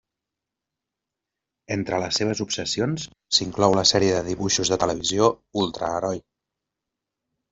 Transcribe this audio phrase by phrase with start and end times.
[1.75, 3.05] Entre les seves obsessions
[3.39, 5.27] s'inclou la sèrie de dibuixos de televisió
[5.65, 6.23] Ultra Heroi.